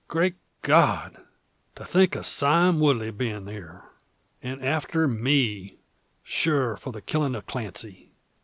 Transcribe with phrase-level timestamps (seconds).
[0.07, 0.33] Great
[0.63, 1.15] God!
[1.75, 3.83] To think of Sime Woodley being here!
[4.41, 5.77] And after me,
[6.23, 8.09] sure, for the killing of Clancy!